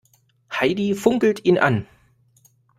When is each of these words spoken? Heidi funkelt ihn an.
Heidi 0.51 0.95
funkelt 0.95 1.45
ihn 1.45 1.59
an. 1.59 1.85